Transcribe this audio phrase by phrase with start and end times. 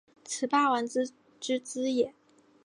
[0.25, 0.83] 此霸王
[1.37, 2.11] 之资也。